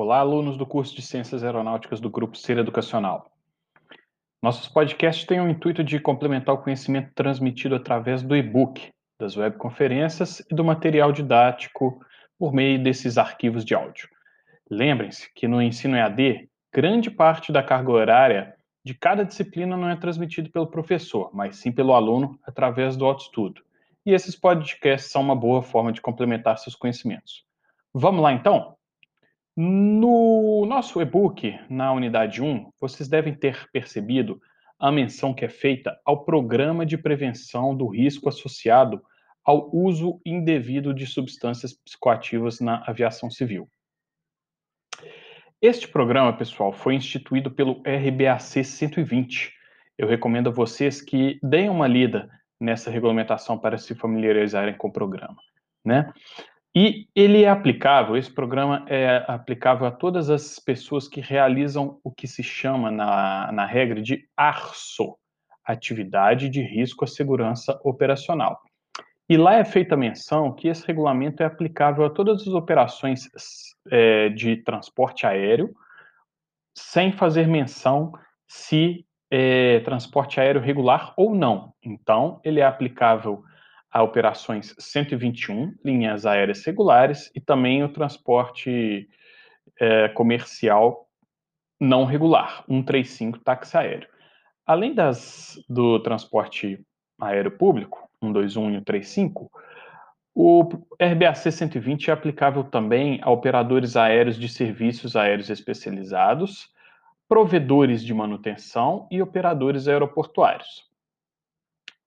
Olá, 0.00 0.20
alunos 0.20 0.56
do 0.56 0.64
curso 0.64 0.94
de 0.94 1.02
Ciências 1.02 1.42
Aeronáuticas 1.42 1.98
do 1.98 2.08
Grupo 2.08 2.38
Ser 2.38 2.56
Educacional. 2.56 3.32
Nossos 4.40 4.68
podcasts 4.68 5.26
têm 5.26 5.40
o 5.40 5.48
intuito 5.48 5.82
de 5.82 5.98
complementar 5.98 6.54
o 6.54 6.62
conhecimento 6.62 7.10
transmitido 7.16 7.74
através 7.74 8.22
do 8.22 8.36
e-book, 8.36 8.92
das 9.18 9.36
webconferências 9.36 10.38
e 10.48 10.54
do 10.54 10.64
material 10.64 11.10
didático 11.10 12.00
por 12.38 12.52
meio 12.52 12.80
desses 12.80 13.18
arquivos 13.18 13.64
de 13.64 13.74
áudio. 13.74 14.08
Lembrem-se 14.70 15.34
que 15.34 15.48
no 15.48 15.60
ensino 15.60 15.96
EAD, 15.96 16.48
grande 16.72 17.10
parte 17.10 17.50
da 17.50 17.60
carga 17.60 17.90
horária 17.90 18.54
de 18.84 18.94
cada 18.94 19.24
disciplina 19.24 19.76
não 19.76 19.90
é 19.90 19.96
transmitido 19.96 20.48
pelo 20.48 20.68
professor, 20.68 21.28
mas 21.34 21.56
sim 21.56 21.72
pelo 21.72 21.92
aluno 21.92 22.38
através 22.46 22.96
do 22.96 23.04
autoestudo. 23.04 23.62
E 24.06 24.14
esses 24.14 24.36
podcasts 24.36 25.10
são 25.10 25.22
uma 25.22 25.34
boa 25.34 25.60
forma 25.60 25.92
de 25.92 26.00
complementar 26.00 26.56
seus 26.56 26.76
conhecimentos. 26.76 27.44
Vamos 27.92 28.22
lá 28.22 28.32
então? 28.32 28.77
No 29.60 30.64
nosso 30.66 31.02
e-book, 31.02 31.58
na 31.68 31.92
unidade 31.92 32.40
1, 32.40 32.70
vocês 32.80 33.08
devem 33.08 33.34
ter 33.34 33.68
percebido 33.72 34.40
a 34.78 34.92
menção 34.92 35.34
que 35.34 35.44
é 35.44 35.48
feita 35.48 36.00
ao 36.04 36.24
programa 36.24 36.86
de 36.86 36.96
prevenção 36.96 37.76
do 37.76 37.88
risco 37.88 38.28
associado 38.28 39.02
ao 39.44 39.68
uso 39.74 40.20
indevido 40.24 40.94
de 40.94 41.08
substâncias 41.08 41.72
psicoativas 41.72 42.60
na 42.60 42.84
aviação 42.86 43.28
civil. 43.28 43.68
Este 45.60 45.88
programa, 45.88 46.32
pessoal, 46.36 46.72
foi 46.72 46.94
instituído 46.94 47.50
pelo 47.50 47.82
RBAC 47.82 48.62
120. 48.62 49.52
Eu 49.98 50.06
recomendo 50.06 50.50
a 50.50 50.52
vocês 50.52 51.02
que 51.02 51.36
deem 51.42 51.68
uma 51.68 51.88
lida 51.88 52.30
nessa 52.60 52.92
regulamentação 52.92 53.58
para 53.58 53.76
se 53.76 53.92
familiarizarem 53.96 54.76
com 54.76 54.86
o 54.86 54.92
programa, 54.92 55.42
né? 55.84 56.12
E 56.80 57.08
ele 57.12 57.42
é 57.42 57.48
aplicável, 57.48 58.16
esse 58.16 58.30
programa 58.30 58.84
é 58.86 59.24
aplicável 59.26 59.84
a 59.84 59.90
todas 59.90 60.30
as 60.30 60.60
pessoas 60.60 61.08
que 61.08 61.20
realizam 61.20 61.98
o 62.04 62.12
que 62.12 62.28
se 62.28 62.40
chama 62.40 62.88
na, 62.88 63.50
na 63.50 63.66
regra 63.66 64.00
de 64.00 64.28
ARSO, 64.36 65.16
Atividade 65.64 66.48
de 66.48 66.62
Risco 66.62 67.04
à 67.04 67.08
Segurança 67.08 67.80
Operacional. 67.82 68.62
E 69.28 69.36
lá 69.36 69.54
é 69.54 69.64
feita 69.64 69.96
menção 69.96 70.54
que 70.54 70.68
esse 70.68 70.86
regulamento 70.86 71.42
é 71.42 71.46
aplicável 71.46 72.04
a 72.04 72.10
todas 72.10 72.42
as 72.42 72.54
operações 72.54 73.28
é, 73.90 74.28
de 74.28 74.58
transporte 74.58 75.26
aéreo, 75.26 75.74
sem 76.76 77.10
fazer 77.10 77.48
menção 77.48 78.12
se 78.46 79.04
é 79.32 79.80
transporte 79.80 80.38
aéreo 80.38 80.62
regular 80.62 81.12
ou 81.16 81.34
não. 81.34 81.74
Então, 81.82 82.40
ele 82.44 82.60
é 82.60 82.64
aplicável 82.64 83.42
a 83.90 84.02
operações 84.02 84.74
121, 84.78 85.74
linhas 85.84 86.26
aéreas 86.26 86.64
regulares, 86.64 87.30
e 87.34 87.40
também 87.40 87.82
o 87.82 87.88
transporte 87.88 89.08
é, 89.80 90.08
comercial 90.08 91.08
não 91.80 92.04
regular, 92.04 92.64
135 92.66 93.38
táxi 93.38 93.76
aéreo. 93.76 94.08
Além 94.66 94.94
das, 94.94 95.58
do 95.68 96.00
transporte 96.00 96.84
aéreo 97.20 97.52
público, 97.52 98.08
121 98.22 98.70
e 98.70 98.74
135, 98.74 99.50
o 100.34 100.68
RBAC 101.00 101.50
120 101.50 102.10
é 102.10 102.12
aplicável 102.12 102.64
também 102.64 103.18
a 103.22 103.30
operadores 103.30 103.96
aéreos 103.96 104.36
de 104.36 104.48
serviços 104.48 105.16
aéreos 105.16 105.50
especializados, 105.50 106.68
provedores 107.28 108.04
de 108.04 108.14
manutenção 108.14 109.08
e 109.10 109.20
operadores 109.20 109.88
aeroportuários. 109.88 110.87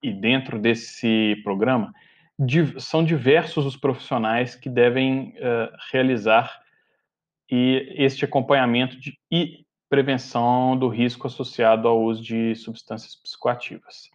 E 0.02 0.12
dentro 0.12 0.58
desse 0.58 1.40
programa, 1.44 1.92
são 2.78 3.04
diversos 3.04 3.64
os 3.64 3.76
profissionais 3.76 4.56
que 4.56 4.68
devem 4.68 5.34
uh, 5.36 5.76
realizar 5.92 6.60
e 7.50 7.94
este 7.98 8.24
acompanhamento 8.24 8.98
de, 8.98 9.18
e 9.30 9.64
prevenção 9.88 10.76
do 10.76 10.88
risco 10.88 11.26
associado 11.26 11.86
ao 11.86 12.02
uso 12.02 12.22
de 12.22 12.54
substâncias 12.56 13.14
psicoativas. 13.14 14.10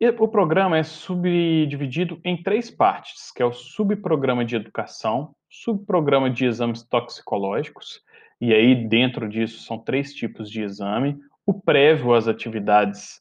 E 0.00 0.08
o 0.08 0.28
programa 0.28 0.78
é 0.78 0.82
subdividido 0.82 2.20
em 2.24 2.40
três 2.40 2.70
partes, 2.70 3.32
que 3.32 3.42
é 3.42 3.44
o 3.44 3.52
subprograma 3.52 4.44
de 4.44 4.54
educação, 4.54 5.34
subprograma 5.50 6.30
de 6.30 6.44
exames 6.44 6.82
toxicológicos, 6.82 8.02
e 8.40 8.52
aí 8.52 8.86
dentro 8.86 9.28
disso 9.28 9.62
são 9.62 9.78
três 9.78 10.12
tipos 10.14 10.50
de 10.50 10.62
exame, 10.62 11.18
o 11.46 11.54
prévio 11.54 12.14
às 12.14 12.28
atividades 12.28 13.20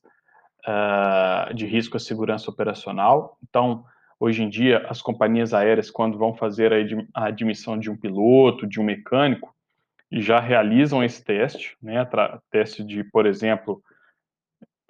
uh, 0.67 1.53
de 1.53 1.65
risco 1.65 1.97
à 1.97 1.99
segurança 1.99 2.49
operacional. 2.49 3.37
Então, 3.47 3.85
hoje 4.19 4.43
em 4.43 4.49
dia, 4.49 4.85
as 4.89 5.01
companhias 5.01 5.53
aéreas, 5.53 5.91
quando 5.91 6.17
vão 6.17 6.33
fazer 6.33 6.71
a 7.13 7.25
admissão 7.25 7.77
de 7.77 7.89
um 7.89 7.97
piloto, 7.97 8.67
de 8.67 8.79
um 8.79 8.83
mecânico, 8.83 9.53
já 10.11 10.39
realizam 10.39 11.03
esse 11.03 11.23
teste, 11.23 11.75
né, 11.81 12.07
teste 12.51 12.83
de, 12.83 13.03
por 13.03 13.25
exemplo, 13.25 13.83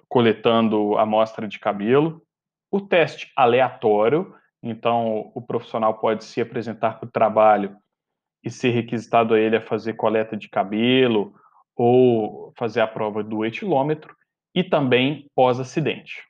coletando 0.08 0.98
amostra 0.98 1.48
de 1.48 1.58
cabelo, 1.58 2.22
o 2.70 2.80
teste 2.80 3.32
aleatório, 3.34 4.34
então 4.62 5.30
o 5.34 5.40
profissional 5.40 5.94
pode 5.94 6.24
se 6.24 6.40
apresentar 6.40 6.98
para 6.98 7.06
o 7.06 7.10
trabalho 7.10 7.76
e 8.42 8.50
ser 8.50 8.70
requisitado 8.70 9.34
a 9.34 9.40
ele 9.40 9.56
a 9.56 9.60
fazer 9.60 9.94
coleta 9.94 10.36
de 10.36 10.48
cabelo 10.48 11.34
ou 11.74 12.52
fazer 12.56 12.80
a 12.80 12.86
prova 12.86 13.22
do 13.22 13.44
etilômetro 13.44 14.14
e 14.54 14.62
também 14.62 15.30
pós-acidente. 15.34 16.22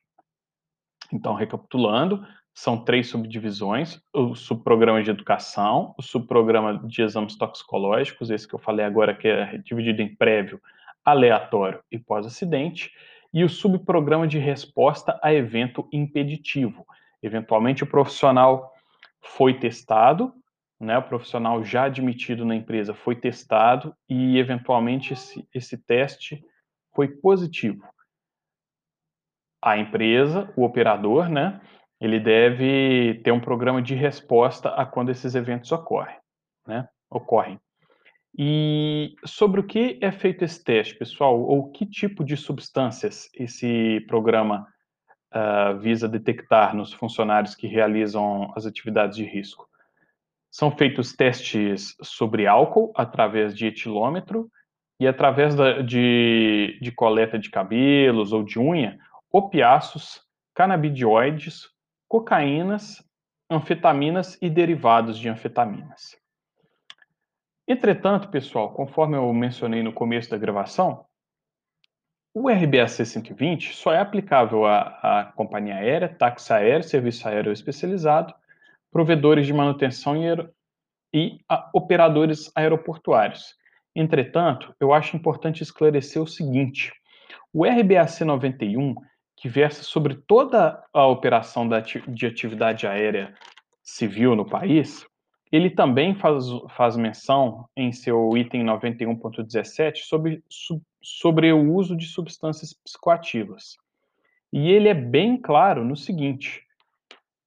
Então, 1.13 1.35
recapitulando, 1.35 2.27
são 2.55 2.83
três 2.83 3.09
subdivisões: 3.09 4.01
o 4.13 4.35
subprograma 4.35 5.03
de 5.03 5.11
educação, 5.11 5.95
o 5.99 6.03
subprograma 6.03 6.81
de 6.87 7.03
exames 7.03 7.37
toxicológicos, 7.37 8.31
esse 8.31 8.49
que 8.49 8.55
eu 8.55 8.59
falei 8.59 8.87
agora, 8.87 9.15
que 9.15 9.29
é 9.29 9.59
dividido 9.59 10.01
em 10.01 10.15
prévio, 10.15 10.61
aleatório 11.05 11.83
e 11.91 11.99
pós-acidente, 11.99 12.91
e 13.33 13.45
o 13.45 13.49
subprograma 13.49 14.27
de 14.27 14.39
resposta 14.39 15.19
a 15.23 15.35
evento 15.35 15.89
impeditivo. 15.93 16.87
Eventualmente, 17.23 17.83
o 17.83 17.87
profissional 17.87 18.73
foi 19.21 19.55
testado, 19.55 20.33
né, 20.79 20.99
o 20.99 21.03
profissional 21.03 21.65
já 21.65 21.85
admitido 21.85 22.45
na 22.45 22.55
empresa 22.55 22.95
foi 22.95 23.17
testado 23.17 23.95
e, 24.09 24.39
eventualmente, 24.39 25.13
esse, 25.13 25.49
esse 25.53 25.79
teste 25.79 26.45
foi 26.95 27.09
positivo. 27.09 27.83
A 29.65 29.79
empresa, 29.79 30.53
o 30.55 30.63
operador, 30.63 31.31
né, 31.31 31.59
ele 31.99 32.21
deve 32.21 33.21
ter 33.25 33.33
um 33.33 33.41
programa 33.41 33.81
de 33.81 33.95
resposta 33.95 34.69
a 34.69 34.85
quando 34.85 35.09
esses 35.09 35.35
eventos 35.35 35.73
ocorrem, 35.73 36.17
né, 36.67 36.87
ocorrem. 37.11 37.59
E 38.37 39.15
sobre 39.25 39.61
o 39.61 39.67
que 39.67 39.99
é 40.03 40.13
feito 40.13 40.45
esse 40.45 40.63
teste, 40.63 40.95
pessoal? 40.97 41.41
Ou 41.41 41.71
que 41.71 41.87
tipo 41.87 42.23
de 42.23 42.37
substâncias 42.37 43.31
esse 43.35 44.05
programa 44.07 44.67
uh, 45.33 45.79
visa 45.79 46.07
detectar 46.07 46.77
nos 46.77 46.93
funcionários 46.93 47.55
que 47.55 47.67
realizam 47.67 48.53
as 48.55 48.67
atividades 48.67 49.17
de 49.17 49.25
risco? 49.25 49.67
São 50.51 50.71
feitos 50.71 51.15
testes 51.15 51.97
sobre 52.03 52.47
álcool 52.47 52.93
através 52.97 53.57
de 53.57 53.67
etilômetro 53.67 54.51
e 55.01 55.07
através 55.07 55.55
da, 55.55 55.81
de, 55.81 56.79
de 56.83 56.93
coleta 56.93 57.39
de 57.39 57.51
cabelos 57.51 58.33
ou 58.33 58.43
de 58.43 58.59
unha, 58.59 58.99
opiáceos, 59.35 60.23
canabidioides, 60.55 61.69
cocaínas, 62.07 63.05
anfetaminas 63.51 64.39
e 64.41 64.49
derivados 64.49 65.19
de 65.19 65.29
anfetaminas. 65.29 66.17
Entretanto, 67.67 68.29
pessoal, 68.29 68.73
conforme 68.73 69.17
eu 69.17 69.33
mencionei 69.35 69.83
no 69.83 69.93
começo 69.93 70.31
da 70.31 70.39
gravação, 70.39 71.05
o 72.33 72.49
RBAC 72.49 73.05
120 73.05 73.75
só 73.75 73.93
é 73.93 73.99
aplicável 73.99 74.67
à, 74.67 74.83
à 75.03 75.25
companhia 75.25 75.79
aérea, 75.79 76.09
táxi 76.09 76.53
aéreo, 76.53 76.85
serviço 76.85 77.27
aéreo 77.27 77.53
especializado, 77.53 78.33
provedores 78.89 79.47
de 79.47 79.53
manutenção 79.53 80.17
e, 80.17 80.29
e 81.13 81.41
a, 81.49 81.71
operadores 81.75 82.53
aeroportuários. 82.55 83.57
Entretanto, 83.97 84.73
eu 84.79 84.93
acho 84.93 85.17
importante 85.17 85.61
esclarecer 85.61 86.23
o 86.23 86.27
seguinte: 86.27 86.93
o 87.53 87.65
RBAC 87.65 88.23
91, 88.25 88.95
que 89.37 89.49
versa 89.49 89.83
sobre 89.83 90.15
toda 90.15 90.83
a 90.93 91.07
operação 91.07 91.69
de 92.09 92.27
atividade 92.27 92.87
aérea 92.87 93.35
civil 93.83 94.35
no 94.35 94.45
país, 94.45 95.07
ele 95.53 95.71
também 95.71 96.15
faz, 96.15 96.47
faz 96.71 96.97
menção 96.97 97.69
em 97.77 97.93
seu 97.93 98.37
item 98.37 98.65
91.17 98.65 99.99
sobre, 99.99 100.43
sobre 101.01 101.53
o 101.53 101.73
uso 101.75 101.97
de 101.97 102.07
substâncias 102.07 102.73
psicoativas. 102.73 103.77
E 104.53 104.71
ele 104.71 104.89
é 104.89 104.95
bem 104.95 105.37
claro 105.37 105.85
no 105.85 105.97
seguinte: 105.97 106.65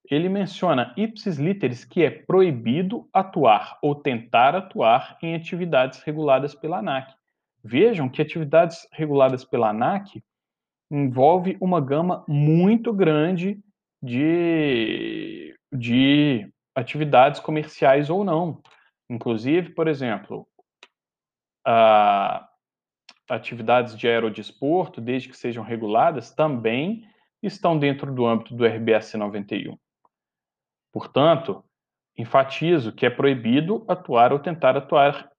ele 0.09 0.29
menciona 0.29 0.93
ipsis 0.95 1.37
literis 1.37 1.83
que 1.83 2.03
é 2.03 2.09
proibido 2.09 3.09
atuar 3.11 3.77
ou 3.81 3.93
tentar 3.93 4.55
atuar 4.55 5.17
em 5.21 5.35
atividades 5.35 6.01
reguladas 6.01 6.55
pela 6.55 6.79
ANAC. 6.79 7.13
Vejam 7.63 8.07
que 8.07 8.21
atividades 8.21 8.87
reguladas 8.91 9.43
pela 9.43 9.69
ANAC 9.69 10.23
envolve 10.89 11.57
uma 11.59 11.81
gama 11.81 12.23
muito 12.27 12.93
grande 12.93 13.59
de, 14.01 15.55
de 15.71 16.51
atividades 16.75 17.39
comerciais 17.39 18.09
ou 18.09 18.23
não. 18.23 18.61
Inclusive, 19.09 19.71
por 19.71 19.87
exemplo, 19.87 20.47
uh, 21.67 22.45
atividades 23.29 23.97
de 23.97 24.07
aerodesporto, 24.07 25.01
desde 25.01 25.29
que 25.29 25.37
sejam 25.37 25.63
reguladas, 25.63 26.31
também 26.31 27.07
estão 27.41 27.77
dentro 27.77 28.13
do 28.13 28.25
âmbito 28.25 28.55
do 28.55 28.65
RBAC 28.65 29.15
91. 29.15 29.77
Portanto, 30.91 31.63
enfatizo 32.17 32.91
que 32.91 33.05
é 33.05 33.09
proibido 33.09 33.85
atuar 33.87 34.33
ou 34.33 34.39
tentar 34.39 34.75
atuar 34.75 35.29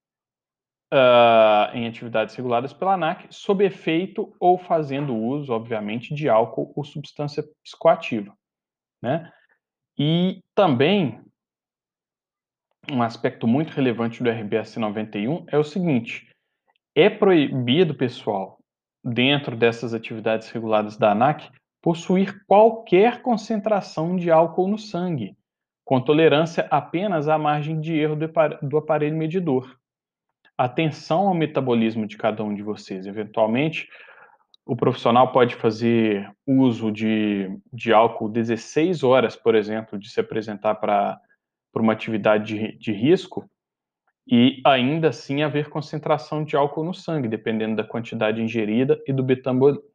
uh, 0.93 1.75
em 1.75 1.87
atividades 1.87 2.35
reguladas 2.35 2.73
pela 2.73 2.95
ANAC 2.95 3.27
sob 3.31 3.65
efeito 3.65 4.35
ou 4.41 4.59
fazendo 4.59 5.15
uso, 5.15 5.53
obviamente, 5.53 6.15
de 6.15 6.29
álcool 6.29 6.73
ou 6.75 6.85
substância 6.85 7.45
psicoativa. 7.63 8.33
Né? 9.03 9.31
E 9.99 10.43
também 10.55 11.23
um 12.91 13.03
aspecto 13.03 13.47
muito 13.47 13.73
relevante 13.73 14.23
do 14.23 14.31
RBS 14.31 14.77
91 14.77 15.45
é 15.49 15.59
o 15.59 15.65
seguinte: 15.65 16.29
é 16.95 17.11
proibido, 17.11 17.95
pessoal, 17.95 18.59
dentro 19.05 19.57
dessas 19.57 19.95
atividades 19.95 20.51
reguladas 20.51 20.97
da 20.97 21.13
ANAC, 21.13 21.51
possuir 21.83 22.45
qualquer 22.47 23.23
concentração 23.23 24.17
de 24.17 24.31
álcool 24.31 24.69
no 24.69 24.79
sangue, 24.79 25.37
com 25.85 26.01
tolerância 26.01 26.67
apenas 26.71 27.29
à 27.29 27.39
margem 27.39 27.81
de 27.81 27.95
erro 27.95 28.17
do 28.63 28.79
aparelho 28.79 29.17
medidor. 29.17 29.79
Atenção 30.59 31.29
ao 31.29 31.35
metabolismo 31.35 32.05
de 32.05 32.17
cada 32.17 32.43
um 32.43 32.53
de 32.53 32.65
vocês. 32.65 33.07
Eventualmente, 33.07 33.89
o 34.67 34.75
profissional 34.75 35.31
pode 35.31 35.55
fazer 35.55 36.29
uso 36.45 36.91
de, 36.91 37.49
de 37.73 37.93
álcool 37.93 38.29
16 38.29 39.05
horas, 39.05 39.37
por 39.37 39.55
exemplo, 39.55 39.97
de 39.97 40.11
se 40.11 40.19
apresentar 40.19 40.75
para 40.75 41.21
uma 41.77 41.93
atividade 41.93 42.55
de, 42.55 42.77
de 42.77 42.93
risco, 42.93 43.49
e 44.27 44.61
ainda 44.67 45.11
assim 45.11 45.43
haver 45.43 45.71
concentração 45.71 46.43
de 46.43 46.57
álcool 46.57 46.85
no 46.85 46.93
sangue, 46.93 47.29
dependendo 47.29 47.77
da 47.77 47.85
quantidade 47.85 48.43
ingerida 48.43 49.01
e 49.07 49.13
do, 49.13 49.25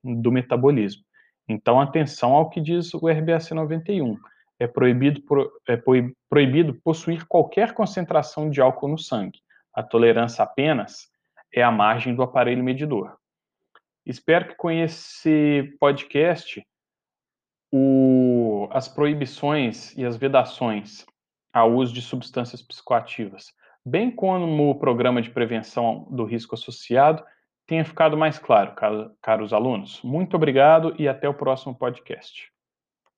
do 0.02 0.32
metabolismo. 0.32 1.04
Então, 1.48 1.80
atenção 1.80 2.32
ao 2.32 2.50
que 2.50 2.62
diz 2.62 2.94
o 2.94 3.08
RBAC 3.08 3.54
91. 3.54 4.18
É 4.58 4.66
proibido, 4.66 5.22
é 5.68 5.78
proibido 6.30 6.74
possuir 6.84 7.28
qualquer 7.28 7.74
concentração 7.74 8.50
de 8.50 8.62
álcool 8.62 8.88
no 8.88 8.98
sangue. 8.98 9.40
A 9.74 9.82
tolerância 9.82 10.44
apenas 10.44 11.08
é 11.54 11.64
a 11.64 11.72
margem 11.72 12.16
do 12.16 12.24
aparelho 12.24 12.64
medidor. 12.64 13.18
Espero 14.06 14.50
que 14.50 14.56
com 14.56 14.70
esse 14.70 15.76
podcast 15.80 16.66
o, 17.72 18.68
as 18.72 18.88
proibições 18.88 19.98
e 19.98 20.06
as 20.06 20.16
vedações 20.16 21.06
ao 21.52 21.74
uso 21.74 21.94
de 21.94 22.02
substâncias 22.02 22.62
psicoativas, 22.62 23.54
bem 23.86 24.12
como 24.12 24.70
o 24.70 24.80
programa 24.80 25.22
de 25.22 25.30
prevenção 25.30 26.08
do 26.12 26.24
risco 26.24 26.56
associado, 26.56 27.24
tenha 27.66 27.86
ficado 27.86 28.18
mais 28.18 28.38
claro, 28.38 28.76
caros 29.22 29.54
alunos. 29.54 30.02
Muito 30.04 30.36
obrigado 30.36 30.94
e 31.00 31.08
até 31.08 31.28
o 31.28 31.34
próximo 31.34 31.74
podcast. 31.74 32.53